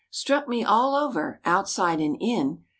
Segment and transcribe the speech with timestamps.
[0.09, 2.63] "Struck me all over, outside and in.